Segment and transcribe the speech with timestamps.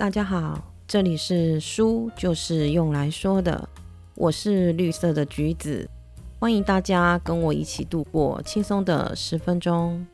[0.00, 0.58] 大家好，
[0.88, 3.68] 这里是书就是用来说的，
[4.14, 5.86] 我是绿色的橘子，
[6.38, 10.06] 欢迎大家跟我一起度过轻松的十分钟。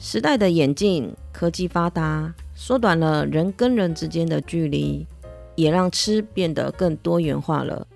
[0.00, 5.06] 时代的演进，科技发达，缩短了人跟人之间的距离，
[5.54, 7.86] 也让吃变得更多元化了。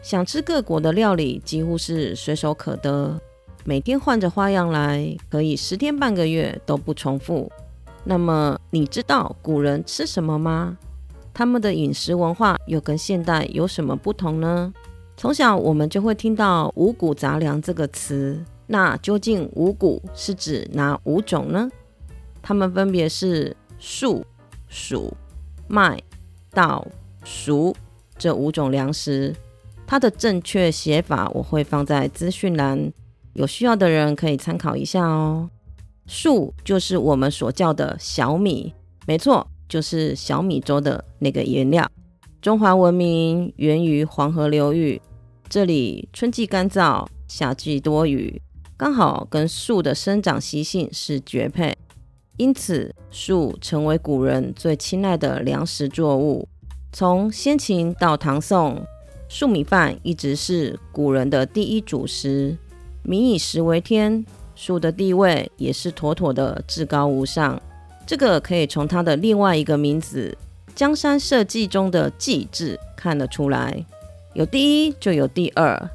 [0.00, 3.20] 想吃各国的料理，几乎是随手可得，
[3.66, 7.52] 每天换着花样来，可以十天半个月都不重复。
[8.10, 10.78] 那么你知道古人吃什么吗？
[11.34, 14.72] 他们的饮食文化又跟现代有什么不同呢？
[15.14, 21.70] 从小我们就会听到五谷杂粮这个词，那究竟五谷是指哪五种呢？
[22.40, 24.24] 它们分别是粟、
[24.70, 25.12] 黍、
[25.66, 26.00] 麦、
[26.52, 26.88] 稻、
[27.22, 27.74] 黍
[28.16, 29.36] 这五种粮食。
[29.86, 32.90] 它的正确写法我会放在资讯栏，
[33.34, 35.50] 有需要的人可以参考一下哦。
[36.08, 38.72] 粟就是我们所叫的小米，
[39.06, 41.88] 没错，就是小米粥的那个原料。
[42.40, 45.00] 中华文明源于黄河流域，
[45.50, 48.40] 这里春季干燥，夏季多雨，
[48.76, 51.76] 刚好跟粟的生长习性是绝配，
[52.38, 56.48] 因此粟成为古人最青睐的粮食作物。
[56.90, 58.80] 从先秦到唐宋，
[59.28, 62.56] 粟米饭一直是古人的第一主食，
[63.02, 64.24] 民以食为天。
[64.60, 67.62] 鼠的地位也是妥妥的至高无上，
[68.04, 70.36] 这个可以从它的另外一个名字
[70.74, 73.84] 《江山社稷》中的“稷”字看得出来。
[74.34, 75.88] 有第一就有第二，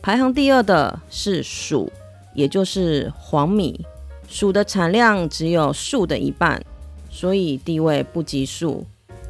[0.00, 1.86] 排行第二的是黍，
[2.32, 3.84] 也就是黄米。
[4.26, 6.64] 黍的产量只有粟的一半，
[7.10, 8.86] 所以地位不及粟。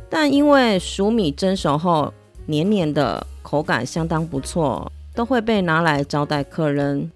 [0.09, 2.15] 但因为黍米蒸熟后
[2.47, 7.11] 黏黏的，口感相当不错，都会被拿来招待客人。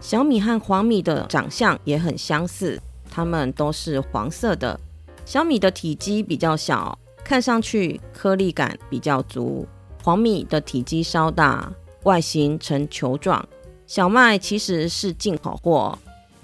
[0.00, 2.80] 小米和黄米的长相也很相似，
[3.10, 4.78] 它们都是黄色的。
[5.24, 9.66] 小米的体积比较小，看上去颗粒感比较足；
[10.04, 11.72] 黄米的体积稍大，
[12.04, 13.46] 外形呈球状。
[13.86, 15.98] 小麦其实是进口货，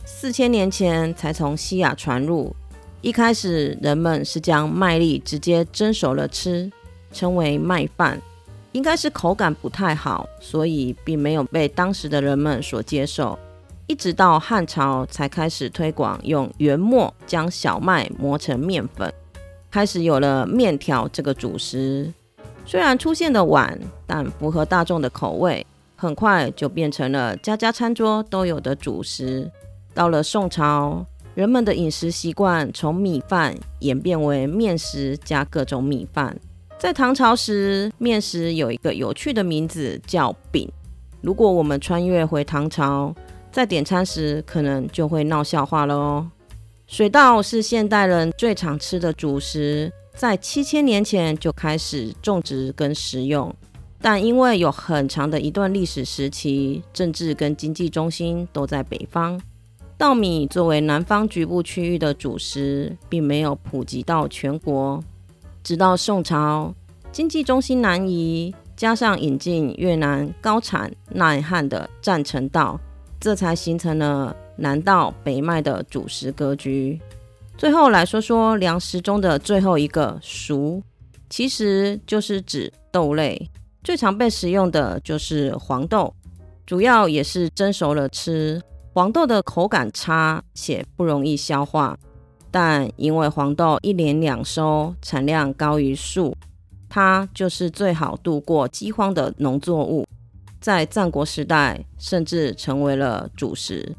[0.05, 2.55] 四千年前才从西亚传入。
[3.01, 6.71] 一开始人们是将麦粒直接蒸熟了吃，
[7.13, 8.21] 称为麦饭。
[8.73, 13.39] 应该是口感不太好，所以并没有被当时的人们所接受。
[13.87, 19.13] 一直到汉朝才开始推广用原磨将小麦磨成面粉，
[19.71, 22.11] 开始有了面条这个主食。
[22.65, 25.67] 虽然出现的晚，但符合大众的口味，
[25.97, 29.51] 很快就变成了家家餐桌都有的主食。
[29.93, 31.05] 到了宋朝，
[31.35, 36.39] 人们的饮食习惯从米饭演变为面食加各种米饭。
[36.83, 40.69] 在唐朝时，面食有一个有趣的名字叫饼。
[41.21, 43.15] 如果我们穿越回唐朝，
[43.53, 46.29] 在点餐时可能就会闹笑话了哦。
[46.89, 53.55] 水稻是现代人最常吃的主食，在七千年前就开始种植跟食用，
[54.01, 59.41] 但因为有很长的一段历史时期，政治跟经济中心都在北方，
[59.97, 65.01] 稻米作为南方局部区域的主食，并没有普及到全国。
[65.63, 66.75] 直到宋朝，
[67.13, 72.79] 经济中心南移，加上引进越南高产耐旱的占城稻，
[73.21, 77.01] 这才形成了南稻北麦的主食格局。
[77.57, 80.83] 最后来说说粮食中的最后一个黍，
[81.31, 83.49] 其实就是指豆类，
[83.85, 86.13] 最常被食用的就是黄豆，
[86.67, 88.61] 主要也是蒸熟了吃。
[88.95, 91.97] 黄豆的口感差且不容易消化。
[92.53, 96.37] 但因为黄豆一年两收，产量高于树，
[96.89, 100.07] 它就是最好度过饥荒的农作物。
[100.61, 103.97] 在战国时代，甚至成为了主食。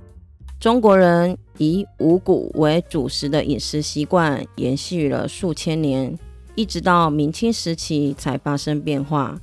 [0.60, 6.18] 中国人以五谷为主食的饮食习惯延续了数千年，
[6.56, 9.38] 一直到明清时期才发生变化。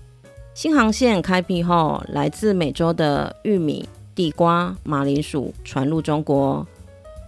[0.54, 6.66] 新航线开辟后，来自美洲的玉米、地瓜、马铃薯传入中国。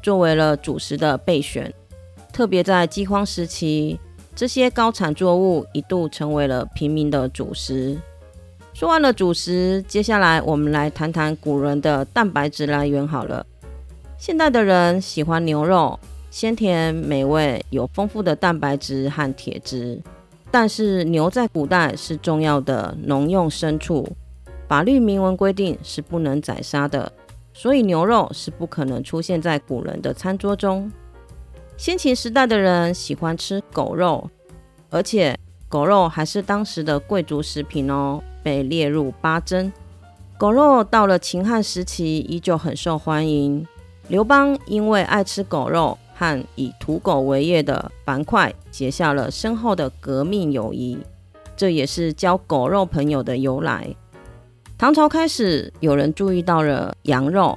[0.03, 1.73] 作为了主食的备选，
[2.33, 3.99] 特别在饥荒时期，
[4.35, 7.97] 这些高产作物一度成为了平民的主食。
[8.75, 13.47] 说完了主食，接下来我们来谈谈古人的蛋白质来源好了。
[14.19, 15.99] 现代的人喜欢牛肉，
[16.31, 20.01] 鲜甜美味，有丰富的蛋白质和铁质。
[20.51, 24.07] 但是牛在古代是重要的农用牲畜，
[24.69, 27.13] 法律明文规定是不能宰杀的。
[27.63, 30.91] 所以牛肉是不可能出现在古人的餐桌中。
[31.77, 34.29] 先秦时代的人喜欢吃狗肉，
[34.91, 35.39] 而且
[35.69, 39.73] 狗肉还是当时的贵族食品哦，被列入八珍。
[40.37, 43.65] 狗肉到了秦汉时期依旧很受欢迎。
[44.09, 50.99] 刘邦因为爱吃狗肉，和以土狗为业的樊哙结下了深厚的革命友谊，
[51.57, 53.95] 这也是交狗肉朋友的由来。
[54.79, 57.57] 唐朝开始，有人注意到了羊肉，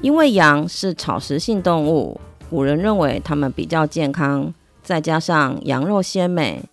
[0.00, 2.18] 因为羊是草食性动物，
[2.48, 4.52] 古人认为它们比较健康，
[4.82, 6.64] 再加上羊肉鲜美，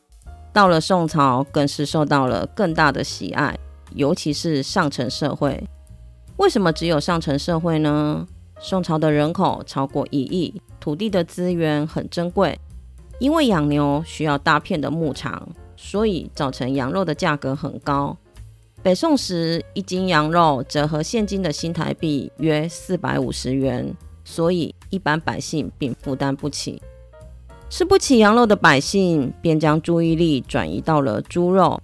[0.53, 3.57] 到了宋朝更是受到了更大的喜爱，
[3.94, 5.62] 尤其是上层社会。
[6.38, 8.25] 为什么只有上层社会呢？
[8.59, 12.57] 宋朝的人口超过一亿，土地的资源很珍贵。
[13.19, 15.47] 因为养牛需要大片的牧场，
[15.77, 18.15] 所以造成羊肉的价格很高。
[18.85, 23.91] 北宋时，一斤羊肉折合现今的新台币约四百五十元，
[24.23, 26.79] 所以一般百姓并负担不起。
[27.67, 31.81] 吃不起羊肉的百姓，便将注意力转移到了猪肉。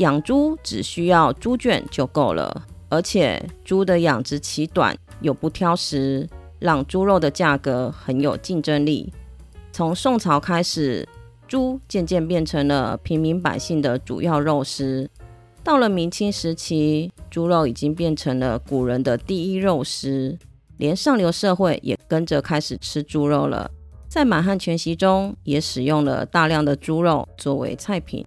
[0.00, 4.98] 养猪只需要猪圈就够了，而且猪的养殖期短。
[5.20, 6.28] 又不挑食，
[6.58, 9.12] 让猪肉的价格很有竞争力。
[9.70, 11.08] 从宋朝开始，
[11.46, 15.08] 猪渐渐变成了平民百姓的主要肉食。
[15.66, 20.38] 到了明清时期，猪肉已经变成了古人的第一肉食，
[20.76, 23.68] 连上流社会也跟着开始吃猪肉了。
[24.06, 28.24] 在满汉全席中，也使用了大量的猪肉作为菜品。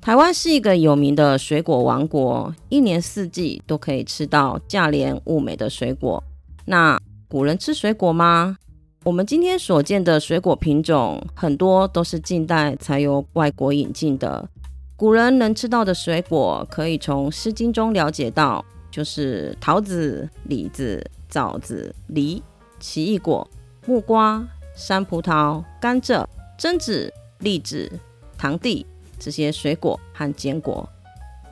[0.00, 6.24] 台湾是一个有名的水果王国，一年四季都可以吃到价廉物美的水果。
[6.64, 6.98] 那
[7.28, 8.56] 古人吃水果吗？
[9.04, 14.48] 我们今天所见的水果品种很多都是近代才由外国引进的。
[14.96, 22.42] 古人能吃到的水果，可以从《诗经》中了解到，就是桃子、李子、枣子、梨、
[22.80, 23.46] 奇异果、
[23.84, 24.42] 木瓜、
[24.74, 26.24] 山葡萄、甘蔗、
[26.58, 27.90] 榛子、栗子、
[28.38, 28.86] 糖地。
[29.18, 30.86] 这些水果和坚果，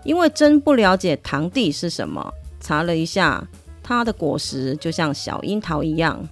[0.04, 3.42] 因为真不了解糖地是什么，查了一下，
[3.82, 6.22] 它的果实就像小樱桃一样。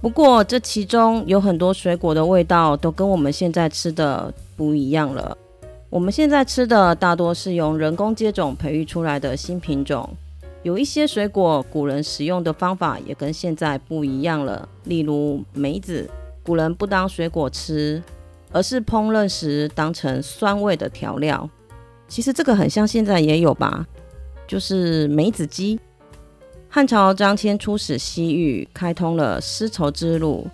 [0.00, 5.36] 不过这其中有很多水果的味道都跟我们现在吃的不一样了。
[5.90, 10.08] 我们现在吃的大多是用人工接种培育出来的新品种，
[10.62, 14.68] 有一些水果古人食用的方法也跟现在不一样了。
[14.84, 16.08] 例如梅子，
[16.42, 18.02] 古人不当水果吃。
[18.52, 21.48] 而是烹饪时当成酸味的调料，
[22.08, 23.86] 其实这个很像现在也有吧，
[24.44, 25.78] 就是梅子鸡。
[26.68, 30.48] 汉朝张骞出使西域，开通了丝绸之路，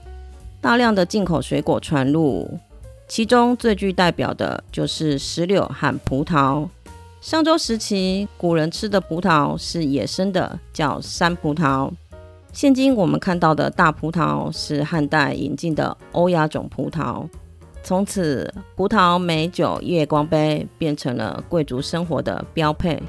[0.61, 2.47] 大量的进口水果传入，
[3.09, 6.69] 其中最具代表的就是石榴和葡萄。
[7.21, 11.91] 商周时期，古人吃的葡萄是野生的，叫山葡萄。
[12.53, 17.27] 现今我们看到的大葡萄是汉代引进的欧亚种葡萄。
[17.83, 23.01] 从此，葡萄、美酒、夜光杯变成了贵族生活的标配。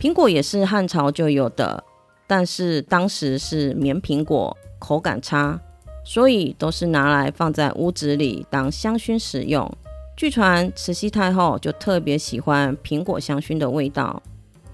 [0.00, 1.82] 苹果也是汉朝就有的，
[2.26, 5.60] 但是当时是棉苹果，口感差，
[6.08, 9.70] 所以都是拿来放在屋子里当香薰使用。
[10.16, 14.22] 据传，慈禧太后就特别喜欢苹果香薰的味道。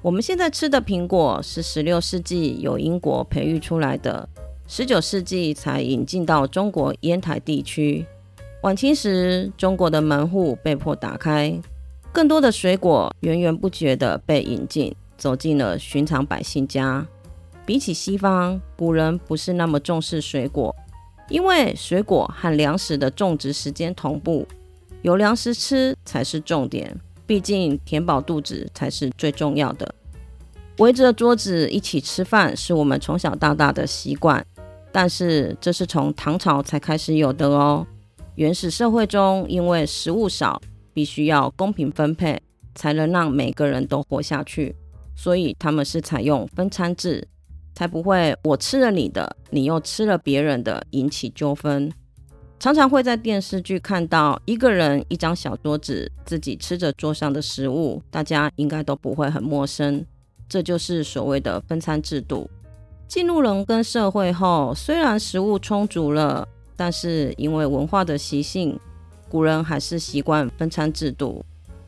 [0.01, 4.29] 我们现在吃的苹果是十六世纪由英国培育出来的，
[4.69, 8.07] 十九世纪才引进到中国烟台地区。
[8.63, 11.53] 晚清时，中国的门户被迫打开，
[12.13, 17.05] 更多的水果源源不绝地被引进，走进了寻常百姓家。
[17.67, 20.73] 比起西方，古人不是那么重视水果，
[21.29, 24.47] 因为水果和粮食的种植时间同步，
[25.03, 26.94] 有粮食吃才是重点。
[27.26, 29.95] 毕竟填饱肚子才是最重要的。
[30.78, 34.45] 围着桌子一起吃饭是我们从小到大的习惯，
[34.93, 37.87] 但是这是从唐朝才开始有的哦。
[38.35, 40.61] 原始社会中，因为食物少，
[40.93, 42.38] 必须要公平分配，
[42.75, 44.76] 才能让每个人都活下去。
[45.16, 47.26] 所以他们是采用分餐制，
[47.75, 51.93] 才不会我吃了你的，你又吃了别人的，引起纠纷。
[52.59, 60.04] 常常会在电视剧看到一个人一张小桌子，自己吃着桌上的食物，大家应该都不会很陌生。
[60.49, 62.49] 这就是所谓的分餐制度。
[63.07, 66.49] 进入人跟社会后，虽然食物充足了。
[66.76, 68.76] 但是因为文化的习性，
[69.28, 71.40] 古人还是习惯分餐制度。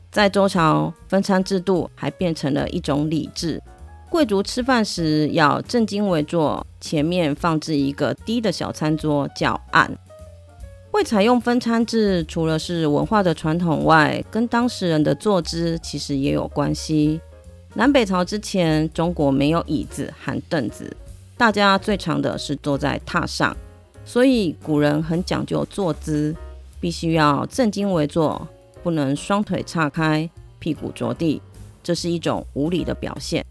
[0.09, 3.61] 在周朝，分餐制度还变成了一种礼制。
[4.09, 9.97] 贵族吃饭时要正襟危坐，前面放置一个低的小餐桌，叫案。
[10.89, 17.19] 会采用分餐制，除了是文化的传统外，跟当事人的坐姿其实也有关系。
[17.73, 20.95] 南北朝之前，中国没有椅子和凳子，
[21.37, 23.55] 大家最常的是坐在榻上。
[24.05, 26.33] 所以古人很讲究坐姿，
[26.79, 28.47] 必须要正襟危坐，
[28.81, 31.41] 不能双腿岔开，屁股着地，
[31.83, 33.45] 这是一种无礼的表现。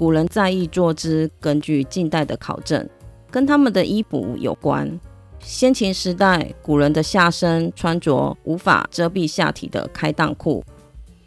[0.00, 2.88] 古人在意坐姿，根据近代的考证，
[3.30, 4.98] 跟他们的衣服有关。
[5.40, 10.64] 先秦时代古人的下身穿着无法遮蔽下体的开裆裤，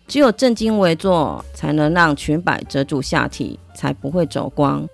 [0.08, 4.90] 只有正襟危坐才能让裙摆遮住下体，才不会走光。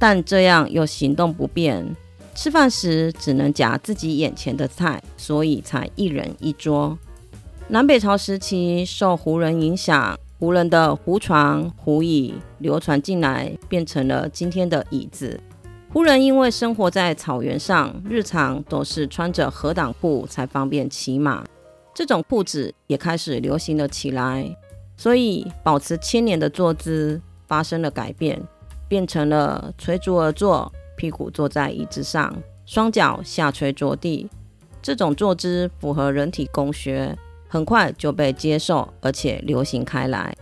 [0.00, 1.94] 但这样又行动不便，
[2.34, 6.98] 吃饭时只能夹自己眼前的菜，所以才一人一桌。
[7.68, 15.38] 南北朝时期受胡人影响，胡人的胡床、胡椅流传进来，变成了今天的椅子。
[15.92, 21.44] 胡人因为生活在草原上，日常都是穿着合裆裤才方便骑马，
[21.94, 24.44] 这种裤子也开始流行了起来。
[24.96, 28.42] 所以，保持千年的坐姿发生了改变，
[28.88, 34.28] 变成了垂足而坐，屁股坐在椅子上，双脚下垂着地。
[34.82, 37.16] 这种坐姿符合人体工学，
[37.52, 40.34] 很快就被接受，而且流行开来。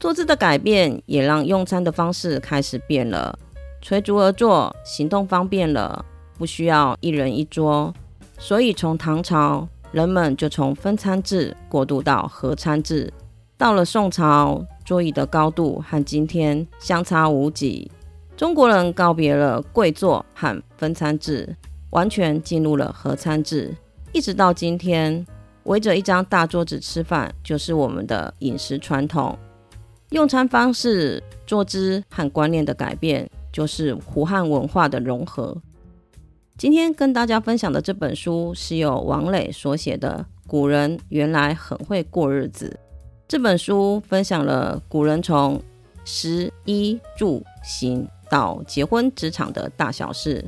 [0.00, 3.38] 坐姿的改变也让用餐的方式开始变了。
[3.82, 6.02] 垂足而坐，行动方便了，
[6.38, 7.92] 不需要一人一桌，
[8.38, 13.12] 所以从唐朝，人们就从分餐制过渡到合餐制。
[13.58, 17.90] 到了宋朝，桌椅的高度和今天相差无几，
[18.38, 21.54] 中国人告别了跪坐和分餐制，
[21.90, 23.76] 完全进入了合餐制。
[24.12, 25.26] 一直到今天，
[25.64, 29.38] 围着一张大桌子吃饭就是我们的饮食传统。
[30.10, 33.28] 用餐方式、坐姿和观念的改变。
[33.54, 35.56] 就是胡汉文化的融合。
[36.58, 42.76] 今天跟大家分享的这本书是由王磊所写的《古人原来很会过日子》。
[43.28, 45.62] 这本书分享了古人从
[46.04, 50.44] 食衣住行到结婚职场的大小事。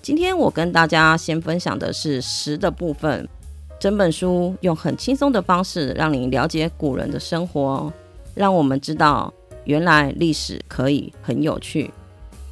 [0.00, 3.28] 今天我跟大家先分享的是食的部分。
[3.78, 7.92] 整本书用很轻松的方式让你了解古人的生活，
[8.34, 9.32] 让我们知道
[9.64, 11.90] 原来历史可以很有趣。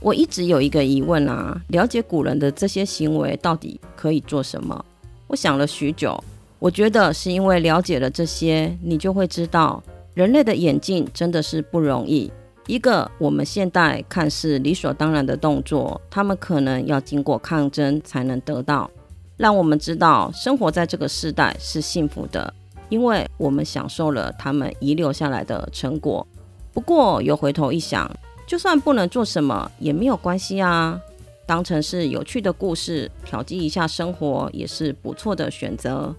[0.00, 4.84] 我一直有一个疑问啊，了解古人的这些行为到底可以做什么？
[5.26, 6.22] 我想了许久，
[6.58, 12.30] 我觉得是因为了解了这些，你就会知道人类的演进真的是不容易。
[12.66, 18.90] 一个我们现代看似理所当然的动作，他们可能要经过抗争才能得到，
[19.36, 22.52] 让我们知道生活在这个时代是幸福的，
[22.88, 26.26] 因为我们享受了他们遗留下来的成果。
[26.72, 28.10] 不过又回头一想。
[28.46, 31.00] 就算不能做什么也没有关系啊，
[31.46, 36.14] 当成是有趣的故事，调剂一下生活也是不错的选择。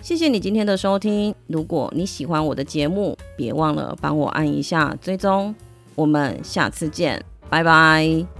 [0.00, 5.52] 谢谢你今天的收听，如果你喜欢我的节目，别忘了帮我按一下追踪。
[5.96, 8.37] 我们下次见，拜拜。